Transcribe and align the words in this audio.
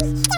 Bye. 0.00 0.37